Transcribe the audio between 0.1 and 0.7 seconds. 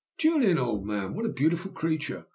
Julian,